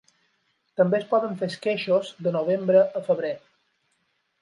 També 0.81 0.97
es 0.99 1.05
poden 1.11 1.37
fer 1.43 1.51
esqueixos 1.53 2.11
de 2.29 2.35
novembre 2.39 2.85
a 3.03 3.07
febrer. 3.11 3.35